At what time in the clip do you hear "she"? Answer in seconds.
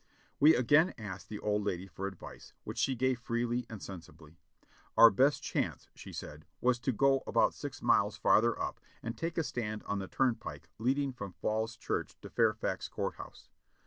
2.79-2.95, 5.93-6.11